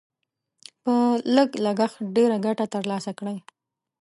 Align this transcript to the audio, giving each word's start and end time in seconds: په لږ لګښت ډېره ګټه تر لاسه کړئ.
په 0.83 0.93
لږ 1.35 1.49
لګښت 1.65 1.99
ډېره 2.15 2.37
ګټه 2.45 2.65
تر 2.73 2.83
لاسه 2.91 3.11
کړئ. 3.19 3.37